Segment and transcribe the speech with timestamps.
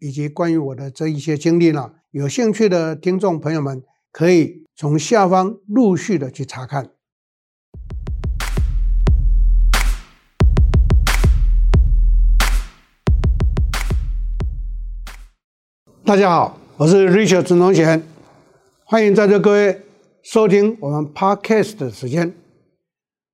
[0.00, 3.82] 以及关于我的这一些经历呢，有兴趣的听众朋友们
[4.12, 6.90] 可以从下方陆续的去查看。
[16.04, 18.02] 大家好，我是 Richard 陈宗贤，
[18.84, 19.82] 欢迎在座各位
[20.22, 22.32] 收听我们 Podcast 的时间。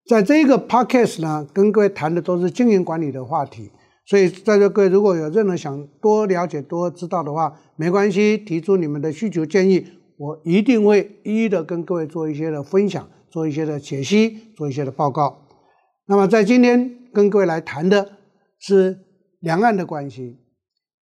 [0.07, 3.71] 在这个 Podcast 呢，跟各位谈的都是经营管理的话题，
[4.07, 9.87] 所以在座各位如果有任何想多了解、多知道的话，没关系，提出你们的需求建议，
[10.19, 15.39] 我一定会一一的跟各位做一些的分享，做一些的解析，做一些的报告。
[16.07, 18.19] 那么在今天跟各位来谈的
[18.59, 18.99] 是
[19.41, 20.39] 两岸的关系，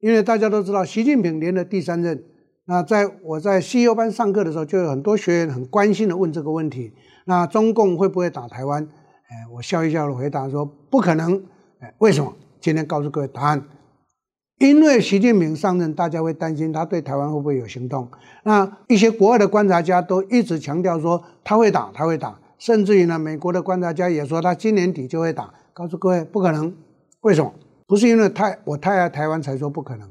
[0.01, 2.25] 因为大家都知道习近平连任第三任，
[2.67, 6.93] 那在我在西游班上课的时候，就有很多学员很关心的问这个问题。
[7.27, 8.85] 那中共会不会打台湾？
[8.85, 11.45] 哎，我笑一笑的回答说不可能。
[11.81, 12.33] 哎，为什么？
[12.63, 13.63] 今天告诉各位答案。
[14.59, 18.09] 因为习近平上任，大家会担心他对台湾会不会有行动。
[18.45, 22.39] 那一些国外的观察家都一直强调说他会打，他会打。
[22.59, 25.53] 甚至于呢，美国的观察家也说他今年底就会打。
[25.73, 26.73] 告诉各位不可能。
[27.23, 27.53] 为什么？
[27.89, 30.09] 不是因为太我太爱台湾才说不可能。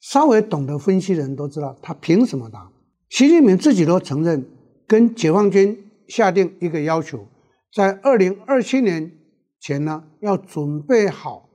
[0.00, 2.68] 稍微懂得分析的人都知道他凭什么打。
[3.08, 4.44] 习近平自己都承认
[4.86, 5.84] 跟解放军。
[6.08, 7.28] 下定一个要求，
[7.70, 9.12] 在二零二七年
[9.60, 11.47] 前呢，要准备好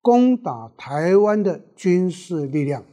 [0.00, 2.84] 攻打台湾的军事力量。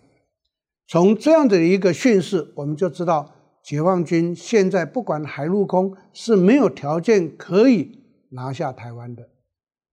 [0.87, 3.31] 从这样的一个讯息，我们就知道
[3.63, 9.29] 解放军现在不管海陆空是没有条件可以拿下台湾的。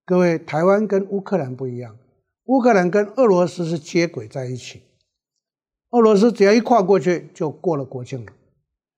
[0.04, 1.96] 各位，台湾跟乌克兰不一样，
[2.46, 4.82] 乌克兰跟俄罗斯是接轨在一起，
[5.90, 8.32] 俄罗斯只要一跨过去就过了国境了。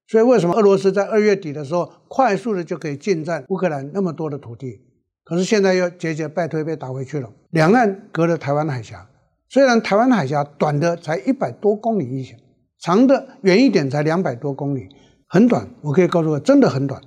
[0.06, 4.80] 所以，为什么俄罗斯在二月底的时候快速的就可以进占乌克兰那么多的土地？
[5.24, 7.32] 可是现在又节节败退，被打回去了。
[7.50, 9.08] 两岸隔着台湾海峡，
[9.48, 12.36] 虽然台湾海峡短的才一百多公里一些，
[12.80, 14.88] 长的远一点才两百多公里，
[15.28, 15.68] 很短。
[15.82, 17.00] 我可以告诉我，真的很短。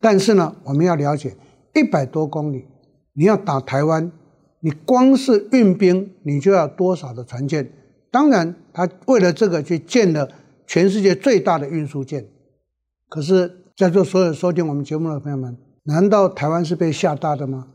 [0.00, 1.34] 但是呢，我们要了解，
[1.74, 2.66] 一百多公里，
[3.14, 4.12] 你要打台湾，
[4.60, 7.70] 你光是运兵，你就要多少的船舰？
[8.10, 10.28] 当然，他为了这个去建了。
[10.66, 12.26] 全世界最大的运输舰，
[13.10, 17.68] 可是，在座所有收听我们节目的朋友们，难道台湾是被吓大的吗？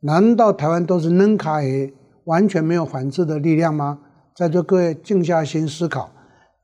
[0.00, 1.92] 难道台湾都是扔卡诶，
[2.24, 4.00] 完全没有反制的力量吗？
[4.36, 6.10] 在座各位静下心思考，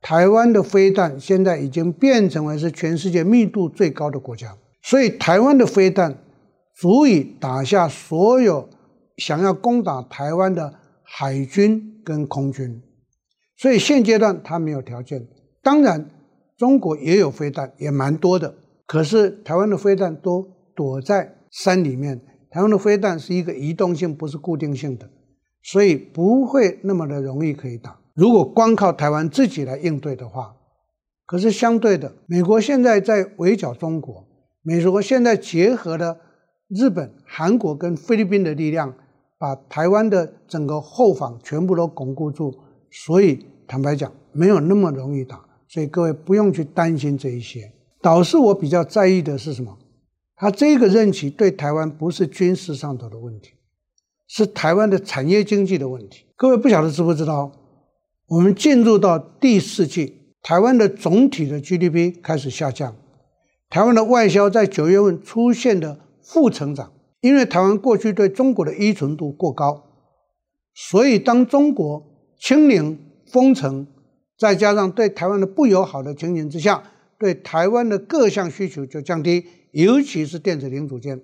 [0.01, 6.15] 台湾的飞弹现在已经变成为是全世界密度最高的国家，所以台湾的飞弹
[6.75, 8.69] 足以打下所有
[9.17, 10.73] 想要攻打台湾的
[11.03, 12.81] 海军跟空军，
[13.57, 15.27] 所以现阶段它没有条件。
[15.61, 16.09] 当然，
[16.55, 18.53] 中国也有飞弹，也蛮多的。
[18.85, 22.21] 可是台湾的飞弹都躲在山里面，
[22.51, 25.09] 台湾的飞弹是一个移动性，不是固定性的，
[25.63, 27.99] 所以不会那么的容易可以打。
[28.13, 30.55] 如果光靠台湾自己来应对的话，
[31.25, 34.23] 可是相对的，美国现在在围剿中国，
[34.61, 36.15] 美国现在结合了
[36.69, 38.93] 日本、韩国跟菲律宾的力量，
[39.39, 42.53] 把台湾的整个后方全部都巩固住。
[42.91, 45.43] 所以坦白讲，没有那么容易打。
[45.67, 47.71] 所以各位不用去担心这一些，
[48.01, 49.77] 倒是我比较在意的是什么？
[50.37, 53.53] 他这个任期对台湾不是军事上头的问题，
[54.27, 56.25] 是台湾的产业经济的问题。
[56.35, 57.51] 各位不晓得知不知道？
[58.27, 62.95] 我们进入到第四季，台湾的总体的 GDP 开始下降，
[63.67, 69.83] 台湾的外销在九月份出现的负成长，因为台湾过去对中国的依存度过高，
[70.75, 72.05] 所以当中国
[72.39, 73.87] 清零封城。
[74.37, 76.83] 再加上对台湾的不友好的情形之下，
[77.17, 81.21] 对台湾的各项需求就降低，尤其是电子零组件。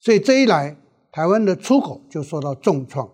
[0.00, 0.76] 所以这一来，
[1.10, 3.10] 台湾的出口就受到重创。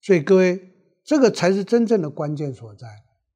[0.00, 0.60] 所以各位，
[1.04, 2.86] 这个才是真正的关键所在。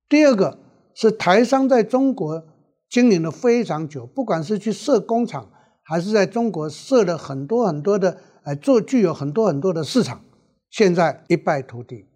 [0.08, 0.58] 第二个
[0.94, 2.42] 是台商在中国
[2.88, 5.50] 经营了非常久，不管是去设工厂，
[5.82, 10.24] 还是在中国设了很多很多的，呃，做具有很多很多的市场，
[10.70, 12.06] 现在一败涂地，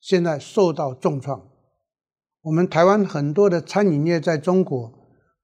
[0.00, 1.48] 现在受到重创。
[2.42, 4.92] 我们台湾很多的餐饮业在中国，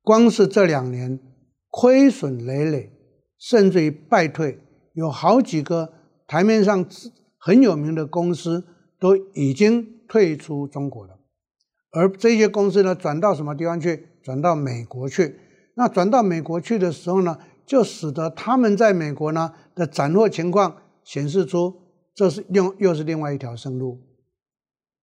[0.03, 1.19] 光是这两年
[1.77, 2.93] 亏损累累，
[3.37, 4.61] 甚至于败退，
[4.93, 5.93] 有好几个
[6.25, 6.87] 台面上
[7.37, 8.65] 很有名的公司
[9.01, 11.19] 都已经退出中国了。
[11.91, 14.07] 而这些公司呢，转到什么地方去？
[14.23, 15.35] 转到美国去。
[15.75, 17.37] 那转到美国去的时候呢，
[17.67, 21.75] 就使得他们在美国呢的斩获情况显示出，
[22.15, 23.99] 这是另又是另外一条生路。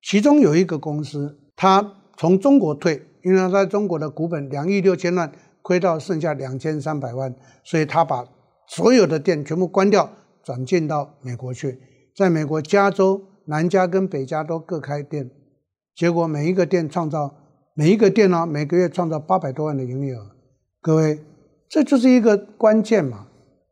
[0.02, 5.30] 其中有一个公司，它从中国退，因为它在中国的股本两亿六千万，
[5.62, 8.26] 亏到剩下两千三百万，所以他把
[8.68, 10.10] 所有的店全部关掉，
[10.44, 11.80] 转进到美国去。
[12.16, 15.30] 在美国加州南加跟北加都各开店，
[15.96, 17.36] 结果每一个店创造
[17.74, 20.32] 每一个店呢，每个月创造八百多万的营业额。
[20.82, 21.20] 各位，
[21.70, 23.28] 这就是一个关键嘛。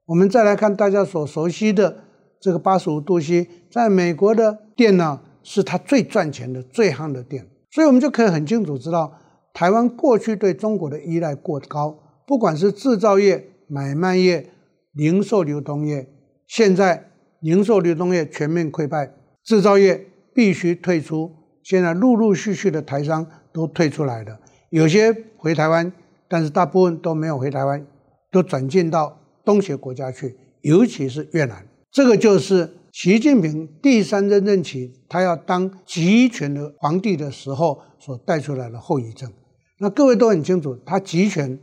[0.05, 2.03] 我们再来看大家所熟悉的
[2.39, 7.47] 这个八十五度 C，在美国的店呢，是它最赚钱的、最夯的店。
[7.71, 9.18] 所以我们就可以很清楚知道，
[9.53, 14.49] 台湾过去对中国的依赖过高，不管是制造业、买卖业、
[14.93, 16.07] 零售流通业，
[16.47, 17.11] 现在
[17.41, 19.13] 零售流通业全面溃败，
[19.43, 21.31] 制造业必须退出。
[21.63, 25.91] 现在陆陆续续的台商都退出来了，有些回台湾。
[26.31, 27.83] 但是大部分都没有回台湾，
[28.31, 31.65] 都转进到东协国家去，尤其是越南。
[31.91, 39.31] 这个就是习近平第三任任期，他要当集权的皇帝的时候所带出来的后遗症。
[39.79, 41.59] 那各位都很清楚，他集权，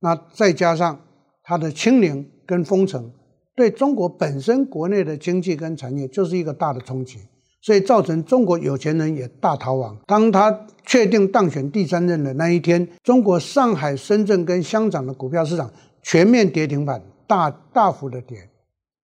[0.00, 1.00] 那再加上
[1.42, 3.10] 他的清零跟封城，
[3.54, 7.18] 对中国本身国内的经济跟产业就是一个大的冲击。
[7.62, 9.96] 所以造成中国有钱人也大逃亡。
[10.06, 15.72] 当他确定当选第三任的那一天，中国上海、深圳跟香港的股票市场
[16.02, 18.36] 全面跌停板，大大幅的跌。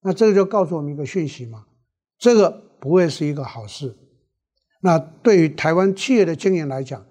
[0.03, 1.65] 那这个就告诉我们一个讯息嘛，
[2.19, 3.95] 这个不会是一个好事。
[4.83, 7.05] 那对于台湾企业的经营来讲，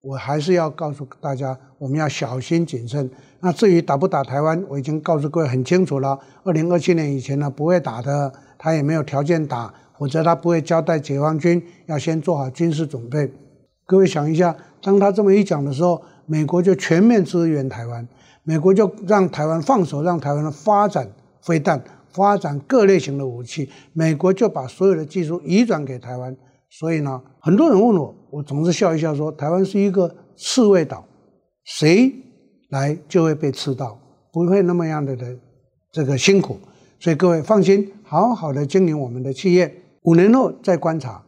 [0.00, 3.10] 我还是要告诉大家，我们要小心谨慎。
[3.40, 6.18] 那至于打不打台湾，我已经告诉各位很清楚了。
[6.44, 9.74] 二零二七年以前呢，不会打的，他也没有条件打。
[9.98, 13.32] 否则他不会交代解放军要先做好军事准备。
[13.86, 18.06] 各位想一下，当他这么一讲的时候，美国就全面支援台湾，
[18.42, 21.10] 美国就让台湾放手，让台湾的发展
[21.40, 21.82] 飞弹，
[22.16, 26.34] 发展各类型的武器，美国就把所有的技术移转给台湾。
[26.70, 31.04] 所以呢，很多人问我，我总是笑一笑说，台湾是一个刺猬岛，
[31.64, 32.12] 谁
[32.70, 33.98] 来就会被刺到，
[34.32, 35.36] 不会那么样的的
[35.92, 36.58] 这个辛苦。
[36.98, 39.72] 所以各位放心，好好的经营我们的企业。
[40.04, 41.22] 五年后再观察，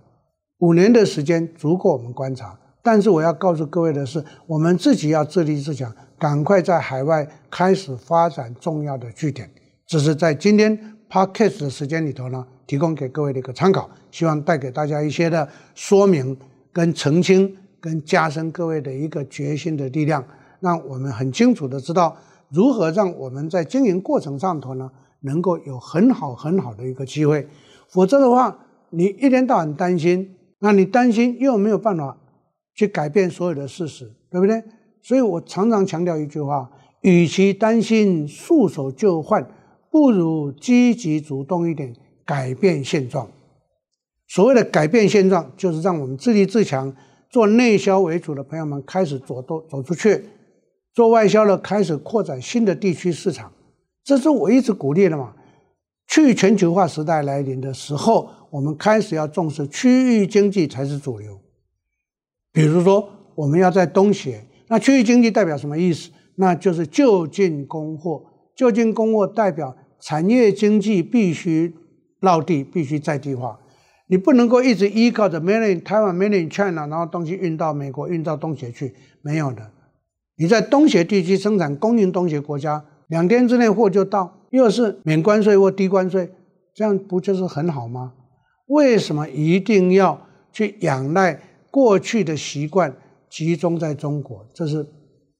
[0.58, 2.58] 五年的时间足够我们观察。
[2.82, 9.50] 但是我要告诉各位的是，我们自己要自立自强，赶快在海外开始发展重要的据点。
[9.88, 16.36] 这是在今天 Podcast 的时间里头呢，提供给各位的一个参考，希望带给大家一些的说明、
[16.74, 20.22] 跟澄清、跟加深各位的一个决心的力量，
[20.60, 22.14] 让我们很清楚的知道
[22.50, 24.90] 如何让我们在经营过程上头呢，
[25.20, 27.48] 能够有很好很好的一个机会。
[27.88, 28.58] 否则的话，
[28.90, 32.14] 你一天到晚担心，那你担心又没有办法
[32.74, 34.62] 去改变所有的事实，对不对？
[35.00, 36.70] 所以我常常强调一句话：
[37.00, 39.48] 与其担心束手就患，
[39.90, 41.94] 不如积极主动一点，
[42.24, 43.30] 改变现状。
[44.26, 46.94] 所谓的改变现状，就是让我们自立自强，
[47.30, 50.24] 做内销为主的朋友们开始走都走出去，
[50.92, 53.52] 做外销的开始扩展新的地区市场。
[54.04, 55.34] 这是我一直鼓励的嘛。
[56.06, 61.38] 去全球化时代来临的时候，我们开始要重视区域经济才是主流。
[62.50, 66.10] 比如说，我们要在东协，那区域经济代表什么意思？
[66.36, 68.24] 那就是就近供货。
[68.56, 71.74] 就近供货代表产业经济必须
[72.20, 73.58] 落地，必须在地化。
[74.08, 79.70] 你不能够一直依靠着 Made in Taiwan、Made in China，然后东西运到美国、运到东协去，没有的。
[80.36, 84.34] 你在东协地区生产，供应东协国家，两天之内货就到。
[84.50, 86.30] 又是免关税或低关税，
[86.74, 88.14] 这样不就是很好吗？
[88.68, 91.38] 为什么一定要去仰赖
[91.70, 92.96] 过去的习惯
[93.28, 94.46] 集中在中国？
[94.54, 94.86] 这是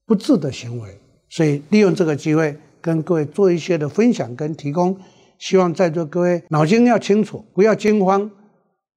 [0.04, 0.90] 不智的行为。
[1.30, 4.97] 所以利用这个机会跟各位做一些的分享跟提供，
[5.38, 8.30] 希望在座各位脑筋要清楚，不要惊慌，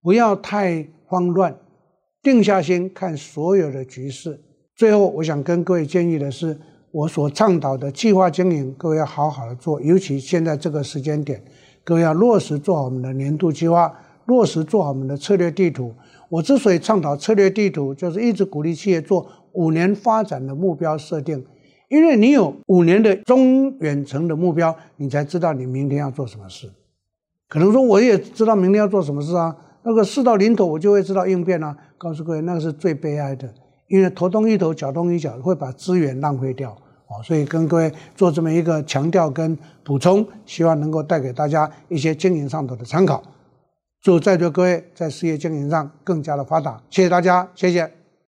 [0.02, 1.56] 不要太慌乱，
[2.22, 4.40] 定下心看所有的局势。
[4.76, 6.60] 最后，我想跟各位建议的是。
[6.94, 11.42] 我所倡导的计划经营，各位要好好的做，尤其现在这个时间点，
[11.86, 15.94] 各位要落实做好我们的年度计划，落实做好我们的策略地图。
[16.28, 21.46] 我之所以倡导策略地图，就是一直鼓励企业做五年发展的目标设定，
[21.92, 26.72] 因为你有五年的中远程的目标，你才知道你明天要做什么事。
[27.50, 31.76] 可能说我也知道明天要做什么事啊，那个事到临头我就会知道应变啊。
[31.98, 33.54] 告诉各位，那个是最悲哀的。
[33.88, 37.20] 因为头东一头，脚东一脚，会把资源浪费掉啊！
[37.26, 43.22] 所以跟各位做这么一个强调跟补充，希望能够带给大家一些经营上头的参考。
[44.02, 46.82] 祝在座各位在事业经营上更加的发达。
[46.90, 48.01] 谢谢大家，谢谢。